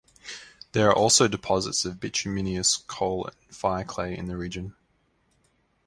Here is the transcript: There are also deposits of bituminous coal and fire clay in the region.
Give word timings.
There 0.71 0.87
are 0.89 0.95
also 0.95 1.27
deposits 1.27 1.85
of 1.85 1.99
bituminous 1.99 2.75
coal 2.75 3.27
and 3.27 3.55
fire 3.55 3.83
clay 3.83 4.17
in 4.17 4.25
the 4.25 4.35
region. 4.35 4.73